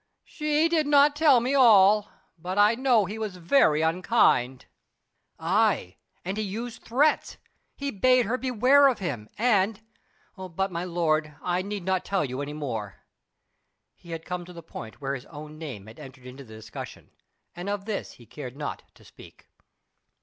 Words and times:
"She 0.25 0.67
did 0.67 0.87
not 0.87 1.15
tell 1.15 1.39
me 1.39 1.53
all, 1.53 2.09
but 2.35 2.57
I 2.57 2.73
know 2.73 3.05
he 3.05 3.19
was 3.19 3.37
very 3.37 3.83
unkind." 3.83 4.65
"Aye, 5.39 5.97
and 6.25 6.37
he 6.37 6.43
used 6.43 6.81
threats. 6.81 7.37
He 7.75 7.91
bade 7.91 8.25
her 8.25 8.35
beware 8.35 8.87
of 8.87 8.97
him; 8.97 9.29
and 9.37 9.79
but, 10.35 10.71
my 10.71 10.83
lord, 10.85 11.35
I 11.43 11.61
need 11.61 11.83
not 11.83 12.03
tell 12.03 12.25
you 12.25 12.41
any 12.41 12.53
more." 12.53 13.03
He 13.93 14.09
had 14.09 14.25
come 14.25 14.43
to 14.45 14.53
the 14.53 14.63
point 14.63 15.01
where 15.01 15.13
his 15.13 15.25
own 15.27 15.59
name 15.59 15.85
had 15.85 15.99
entered 15.99 16.25
into 16.25 16.43
the 16.43 16.55
discussion, 16.55 17.11
and 17.55 17.69
of 17.69 17.85
this 17.85 18.13
he 18.13 18.25
cared 18.25 18.57
not 18.57 18.81
to 18.95 19.05
speak. 19.05 19.49